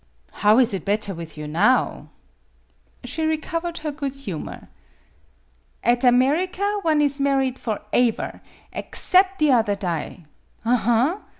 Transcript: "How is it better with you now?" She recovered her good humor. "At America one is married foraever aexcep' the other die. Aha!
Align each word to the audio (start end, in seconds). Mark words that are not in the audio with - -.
"How 0.41 0.57
is 0.57 0.73
it 0.73 0.83
better 0.83 1.13
with 1.13 1.37
you 1.37 1.45
now?" 1.47 2.07
She 3.03 3.21
recovered 3.21 3.77
her 3.85 3.91
good 3.91 4.13
humor. 4.15 4.67
"At 5.83 6.03
America 6.03 6.79
one 6.81 7.01
is 7.03 7.21
married 7.21 7.57
foraever 7.59 8.41
aexcep' 8.73 9.37
the 9.37 9.51
other 9.51 9.75
die. 9.75 10.23
Aha! 10.65 11.21